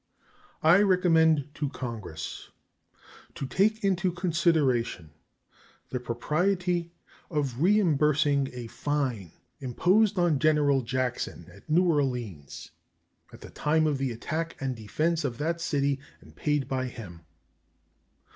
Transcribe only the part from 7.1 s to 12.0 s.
of reimbursing a fine imposed on General Jackson at New